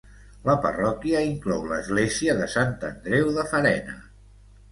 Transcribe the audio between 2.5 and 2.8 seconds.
Sant